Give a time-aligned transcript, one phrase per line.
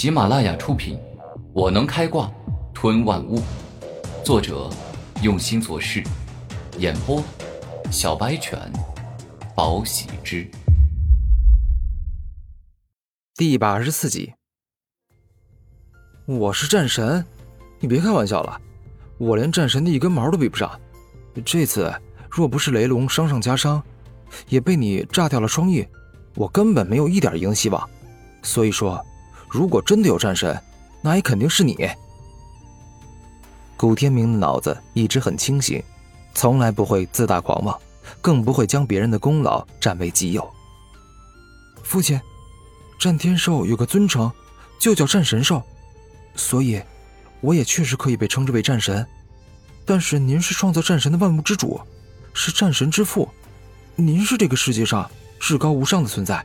[0.00, 0.96] 喜马拉雅出品，
[1.52, 2.32] 《我能开挂
[2.72, 3.38] 吞万物》，
[4.24, 4.70] 作者
[5.22, 6.02] 用心做事，
[6.78, 7.22] 演播
[7.90, 8.58] 小白犬，
[9.54, 10.50] 宝喜之，
[13.34, 14.32] 第一百二十四集。
[16.24, 17.22] 我是战神，
[17.78, 18.58] 你别开玩笑了，
[19.18, 20.80] 我连战神的一根毛都比不上。
[21.44, 21.92] 这次
[22.30, 23.82] 若不是雷龙伤上加伤，
[24.48, 25.86] 也被你炸掉了双翼，
[26.36, 27.86] 我根本没有一点赢的希望。
[28.42, 28.98] 所以说。
[29.50, 30.58] 如果真的有战神，
[31.02, 31.76] 那也肯定是你。
[33.76, 35.82] 古天明的脑子一直很清醒，
[36.34, 37.76] 从来不会自大狂妄，
[38.20, 40.48] 更不会将别人的功劳占为己有。
[41.82, 42.20] 父亲，
[42.98, 44.30] 战天兽有个尊称，
[44.78, 45.60] 就叫战神兽，
[46.36, 46.80] 所以，
[47.40, 49.04] 我也确实可以被称之为战神。
[49.84, 51.80] 但是您是创造战神的万物之主，
[52.32, 53.28] 是战神之父，
[53.96, 56.44] 您是这个世界上至高无上的存在。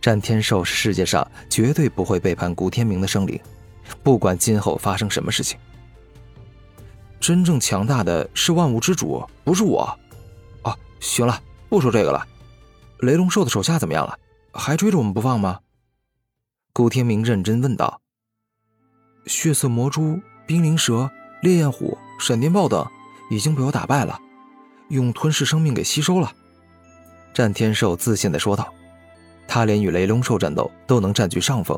[0.00, 3.38] 战天兽是世界上绝对不会背叛古天明的生灵，
[4.02, 5.58] 不管今后发生什么事情。
[7.20, 9.98] 真正强大的是万物之主，不是我。
[10.62, 12.24] 啊，行了，不说这个了。
[13.00, 14.18] 雷龙兽的手下怎么样了？
[14.52, 15.60] 还追着我们不放吗？
[16.72, 18.00] 古天明认真问道。
[19.26, 21.10] 血色魔蛛、冰灵蛇、
[21.42, 22.86] 烈焰虎、闪电豹等
[23.30, 24.18] 已经被我打败了，
[24.88, 26.32] 用吞噬生命给吸收了。
[27.34, 28.72] 战天兽自信的说道。
[29.48, 31.76] 他连与雷龙兽战斗都能占据上风，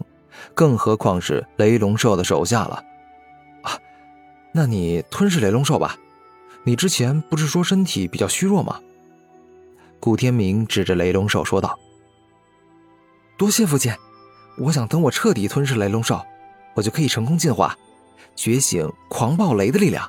[0.54, 2.84] 更何况是雷龙兽的手下了？
[3.62, 3.78] 啊，
[4.52, 5.96] 那你吞噬雷龙兽吧。
[6.64, 8.78] 你之前不是说身体比较虚弱吗？
[10.00, 11.78] 古天明指着雷龙兽说道
[13.38, 13.94] ：“多谢父亲，
[14.58, 16.20] 我想等我彻底吞噬雷龙兽，
[16.74, 17.74] 我就可以成功进化，
[18.34, 20.06] 觉醒狂暴雷的力量，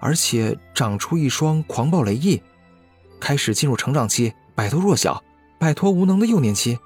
[0.00, 2.42] 而且长出一双狂暴雷翼，
[3.20, 5.22] 开始进入成长期，摆脱弱小。”
[5.60, 6.78] 摆脱无能的幼年期，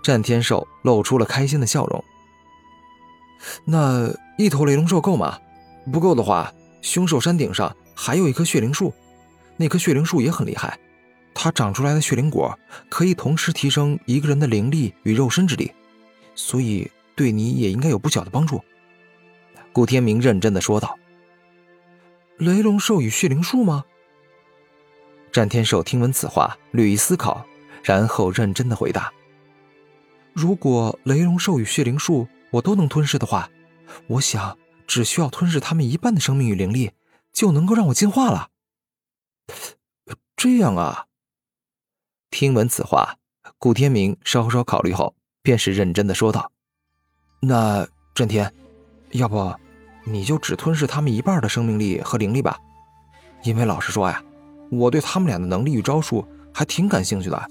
[0.00, 2.04] 战天兽露出了开心的笑容。
[3.64, 4.08] 那
[4.38, 5.36] 一头雷龙兽够吗？
[5.92, 8.94] 不够的话，凶兽山顶上还有一棵血灵树，
[9.56, 10.78] 那棵血灵树也很厉害，
[11.34, 12.56] 它长出来的血灵果
[12.88, 15.72] 可以同时提升一个人的灵力与肉身之力，
[16.36, 18.62] 所以对你也应该有不小的帮助。
[19.72, 20.96] 顾天明认真的说道
[22.38, 23.84] ：“雷龙兽与血灵树吗？”
[25.32, 27.44] 战天兽听闻此话，略一思考。
[27.86, 29.12] 然后认真的回答
[30.34, 33.48] ：“如果雷龙兽与血灵树我都能吞噬的话，
[34.08, 34.58] 我想
[34.88, 36.90] 只需要吞噬他们一半的生命与灵力，
[37.32, 38.48] 就能够让我进化了。”
[40.36, 41.06] 这样啊！
[42.28, 43.18] 听闻此话，
[43.56, 46.50] 顾天明稍稍考虑后，便是认真的说道
[47.38, 47.86] ：“那
[48.16, 48.52] 震天，
[49.12, 49.54] 要不
[50.02, 52.58] 你就只吞噬他们一半的生命力和灵力吧？
[53.44, 54.20] 因为老实说呀，
[54.72, 57.50] 我对他们俩的能力与招数还挺感兴趣的。”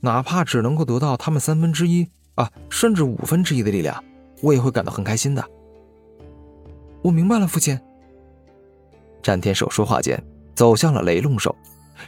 [0.00, 4.02] 哪怕只能够得到他们三分之一啊，甚至五分之一的力量，
[4.40, 5.44] 我也会感到很开心的。
[7.02, 7.78] 我明白了，父亲。
[9.22, 10.22] 战天兽说话间，
[10.54, 11.54] 走向了雷龙兽，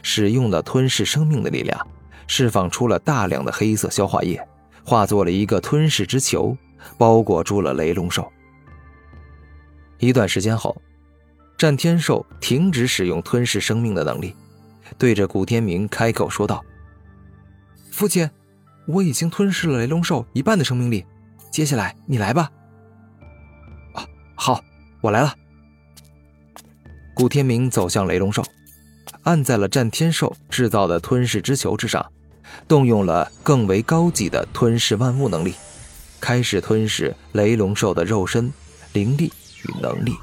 [0.01, 1.85] 使用了吞噬生命的力量，
[2.27, 4.41] 释放出了大量的黑色消化液，
[4.85, 6.55] 化作了一个吞噬之球，
[6.97, 8.31] 包裹住了雷龙兽。
[9.99, 10.81] 一段时间后，
[11.57, 14.33] 战天兽停止使用吞噬生命的能力，
[14.97, 16.63] 对着古天明开口说道。
[18.01, 18.27] 父亲，
[18.87, 21.05] 我已经吞噬了雷龙兽一半的生命力，
[21.51, 22.49] 接下来你来吧。
[23.93, 24.03] 啊，
[24.33, 24.59] 好，
[25.01, 25.35] 我来了。
[27.13, 28.43] 古天明走向雷龙兽，
[29.21, 32.03] 按在了战天兽制造的吞噬之球之上，
[32.67, 35.53] 动用了更为高级的吞噬万物能力，
[36.19, 38.51] 开始吞噬雷龙兽的肉身、
[38.93, 39.31] 灵力
[39.67, 40.15] 与能力。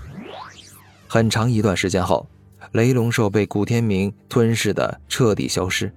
[1.07, 2.29] 很长一段时间后，
[2.73, 5.95] 雷龙兽被古天明吞噬的彻底消失，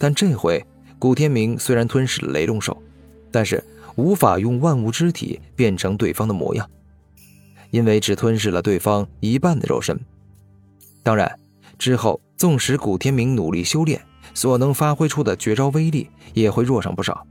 [0.00, 0.60] 但这回。
[0.98, 2.76] 古天明虽然吞噬了雷龙兽，
[3.30, 3.62] 但是
[3.96, 6.68] 无法用万物之体变成对方的模样，
[7.70, 9.98] 因为只吞噬了对方一半的肉身。
[11.02, 11.38] 当然，
[11.78, 14.00] 之后纵使古天明努力修炼，
[14.34, 17.26] 所能发挥出的绝招威力也会弱上不少。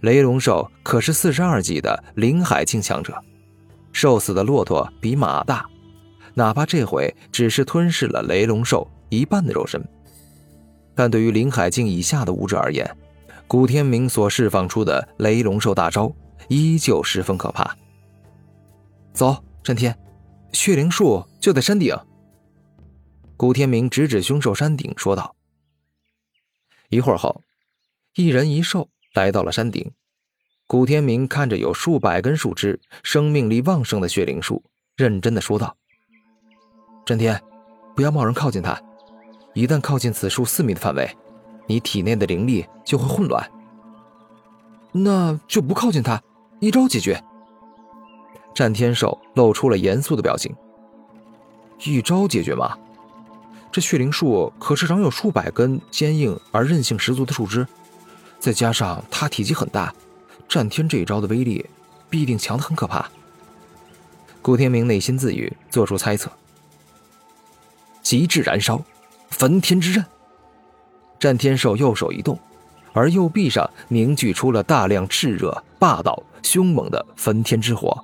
[0.00, 3.14] 雷龙兽可是四十二级的灵海境强者，
[3.92, 5.64] 瘦死的骆驼比马大，
[6.34, 9.80] 哪怕这回只是吞噬了雷龙兽一半的肉身。
[10.94, 12.96] 但对于林海境以下的武者而言，
[13.46, 16.12] 古天明所释放出的雷龙兽大招
[16.48, 17.76] 依旧十分可怕。
[19.12, 19.98] 走，震天，
[20.52, 21.96] 血灵树就在山顶。
[23.36, 25.34] 古天明指指凶兽山顶，说道。
[26.88, 27.42] 一会儿后，
[28.14, 29.90] 一人一兽来到了山顶。
[30.66, 34.62] 古天明看着有数百根树枝、生命力旺盛的血灵树，
[34.96, 35.76] 认真的说道
[37.04, 37.42] ：“震天，
[37.94, 38.80] 不要贸然靠近它。”
[39.54, 41.16] 一旦靠近此树四米的范围，
[41.66, 43.50] 你体内的灵力就会混乱。
[44.92, 46.22] 那就不靠近他，
[46.60, 47.22] 一招解决。
[48.54, 50.54] 战天寿露出了严肃的表情。
[51.84, 52.76] 一招解决吗？
[53.70, 57.66] 这血灵树可是长有数百根坚硬而韧性十足的树枝，
[58.38, 59.92] 再加上它体积很大，
[60.46, 61.64] 战天这一招的威力
[62.10, 63.10] 必定强得很可怕。
[64.42, 66.30] 顾天明内心自语，做出猜测：
[68.02, 68.82] 极致燃烧，
[69.32, 70.04] 焚天之刃。
[71.18, 72.38] 战天兽右手一动，
[72.92, 77.96] 而右臂上凝聚出了大量炽热、霸道、凶猛的焚天之火。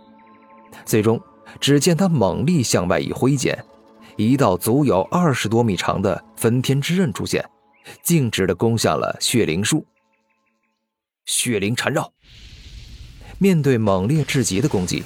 [0.84, 1.20] 最终，
[1.60, 3.64] 只见他猛力向外一挥剑。
[4.16, 7.44] 一道足有二十多米长的焚天之刃出现，
[8.02, 9.86] 径直的攻向了血灵树。
[11.26, 12.10] 血灵缠绕。
[13.38, 15.04] 面对猛烈至极的攻击，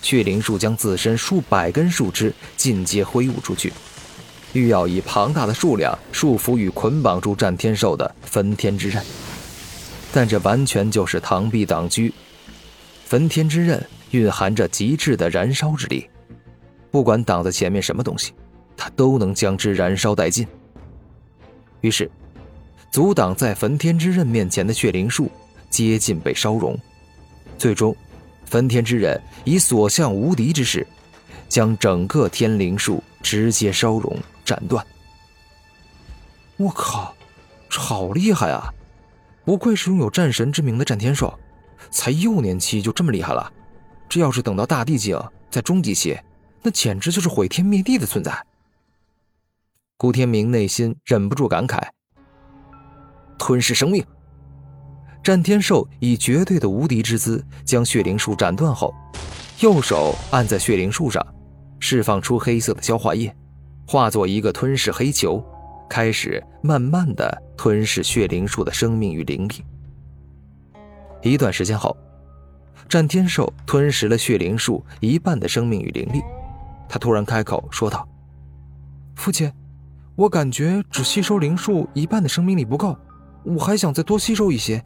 [0.00, 3.72] 血灵树将自身数百根树枝尽皆挥舞出去，
[4.54, 9.04] 欲要以庞大的数量束缚与捆绑住战天兽的焚天之刃。
[10.10, 12.02] 但这完全就是螳臂挡车。
[13.04, 16.08] 焚天之刃蕴含着极致的燃烧之力，
[16.90, 18.32] 不管挡在前面什么东西。
[18.76, 20.44] 他都能将之燃烧殆尽。
[21.80, 22.10] 于是，
[22.90, 25.30] 阻挡在焚天之刃面前的血灵树
[25.70, 26.76] 接近被烧融。
[27.56, 27.94] 最终，
[28.46, 30.84] 焚天之刃以所向无敌之势，
[31.48, 34.84] 将整个天灵树直接烧融斩断。
[36.56, 37.14] 我靠，
[37.68, 38.72] 好厉害啊！
[39.44, 41.38] 不愧是拥有战神之名的战天兽，
[41.90, 43.52] 才幼年期就这么厉害了。
[44.08, 45.20] 这要是等到大地境，
[45.50, 46.18] 在中级期，
[46.62, 48.46] 那简直就是毁天灭地的存在。
[49.96, 51.80] 顾天明内心忍不住感慨
[53.38, 54.04] ：“吞噬生命。”
[55.22, 58.94] 战天兽以绝对的无敌之姿将血灵树斩断后，
[59.60, 61.24] 右手按在血灵树上，
[61.80, 63.34] 释放出黑色的消化液，
[63.86, 65.44] 化作一个吞噬黑球，
[65.88, 69.64] 开始慢慢的吞噬血灵树的生命与灵力。
[71.22, 71.96] 一段时间后，
[72.88, 76.22] 战天兽吞食了血灵树一半的生命与灵力，
[76.88, 78.08] 他突然开口说道
[79.16, 79.52] ：“父亲。”
[80.16, 82.96] 我感觉只吸收灵树一半的生命力不够，
[83.42, 84.80] 我还想再多吸收一些，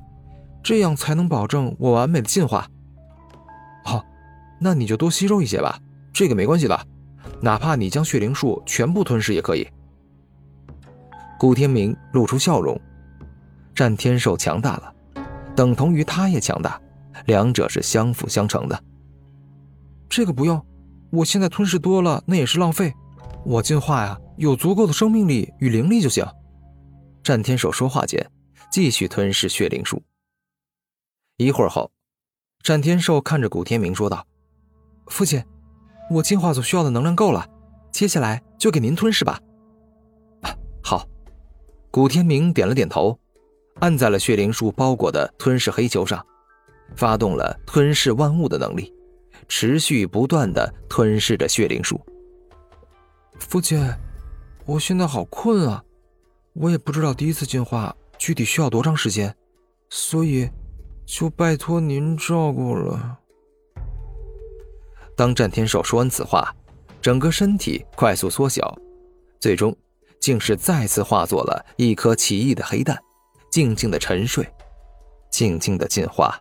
[0.63, 2.67] 这样才能保证我完美的进化。
[3.85, 4.03] 好，
[4.59, 5.79] 那你就多吸收一些吧，
[6.15, 6.81] 这个没关系的，
[7.41, 9.67] 哪怕你将血灵树全部吞噬也可以。
[11.39, 12.81] 古天明露出笑容，
[13.75, 14.95] 战天兽强大了，
[15.55, 16.81] 等同于他也强大，
[17.27, 18.83] 两者是相辅相成的。
[20.09, 20.65] 这个不用，
[21.11, 22.93] 我现在吞噬多了那也是浪费，
[23.45, 24.19] 我进化呀。
[24.37, 26.25] 有足够的生命力与灵力就行。
[27.25, 28.25] 战天兽说话间，
[28.71, 30.01] 继续吞噬血灵树。
[31.39, 31.91] 一会儿后，
[32.63, 34.25] 战天兽看着古天明说道
[35.11, 35.45] ：“父亲，
[36.11, 37.47] 我进化所需要的能量够了，
[37.91, 39.41] 接下来就给您吞噬吧。”
[40.83, 41.07] 好。
[41.91, 43.19] 古天明点了点头，
[43.81, 46.25] 按在了血灵树包裹的吞噬黑球上，
[46.95, 48.95] 发动了吞噬万物的能力，
[49.49, 52.01] 持续不断的吞噬着血灵树。
[53.39, 53.81] 父亲。
[54.67, 55.83] 我现在好困啊，
[56.53, 59.35] 我也不知道第一次进化具体需要多长时间，
[59.89, 60.47] 所以
[61.07, 63.18] 就拜托您照顾了。
[65.19, 66.55] 当战天兽说完此话，
[67.03, 68.73] 整个身体快速缩小，
[69.41, 69.77] 最终
[70.21, 72.97] 竟是再次化作了一颗奇异的黑蛋，
[73.51, 74.49] 静静的沉睡，
[75.29, 76.41] 静静的进化。